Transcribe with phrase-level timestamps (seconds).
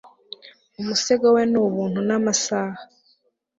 [0.79, 2.77] umusego we ni ubuntu namasaha